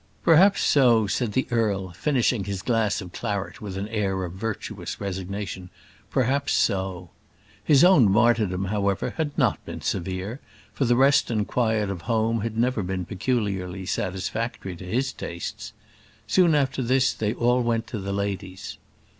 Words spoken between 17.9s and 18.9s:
the ladies.